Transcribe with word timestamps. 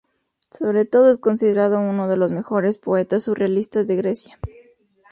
Sobre 0.49 0.85
todo 0.85 1.11
es 1.11 1.19
considerado 1.19 1.79
uno 1.79 2.07
de 2.09 2.17
los 2.17 2.31
mejores 2.31 2.79
poetas 2.79 3.25
surrealistas 3.25 3.87
de 3.87 3.97
Grecia. 3.97 4.39